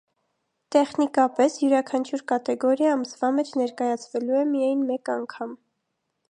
Տեխնիկապես, 0.75 1.57
յուրաքանչյուր 1.63 2.23
կատեգորիա 2.31 2.95
ամսվա 2.97 3.29
մեջ 3.41 3.53
ներկայացվելու 3.65 4.41
է 4.41 4.43
միայն 4.57 4.83
մեկ 4.91 5.15
անգամ։ 5.19 5.55